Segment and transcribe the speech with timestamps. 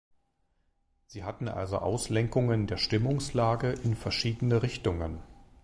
[1.05, 5.21] Sie hatten also Auslenkungen der Stimmungslage in verschiedene Richtungen.